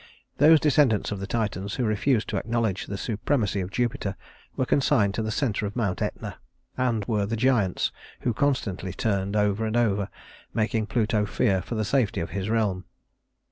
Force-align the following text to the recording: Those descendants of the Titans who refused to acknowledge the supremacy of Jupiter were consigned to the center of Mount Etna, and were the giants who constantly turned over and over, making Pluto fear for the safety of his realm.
Those 0.39 0.59
descendants 0.59 1.11
of 1.11 1.19
the 1.19 1.27
Titans 1.27 1.75
who 1.75 1.85
refused 1.85 2.27
to 2.29 2.37
acknowledge 2.37 2.87
the 2.87 2.97
supremacy 2.97 3.61
of 3.61 3.69
Jupiter 3.69 4.15
were 4.57 4.65
consigned 4.65 5.13
to 5.13 5.21
the 5.21 5.29
center 5.29 5.67
of 5.67 5.75
Mount 5.75 6.01
Etna, 6.01 6.39
and 6.75 7.05
were 7.05 7.27
the 7.27 7.37
giants 7.37 7.91
who 8.21 8.33
constantly 8.33 8.93
turned 8.93 9.35
over 9.35 9.63
and 9.63 9.77
over, 9.77 10.09
making 10.55 10.87
Pluto 10.87 11.27
fear 11.27 11.61
for 11.61 11.75
the 11.75 11.85
safety 11.85 12.19
of 12.19 12.31
his 12.31 12.49
realm. 12.49 12.85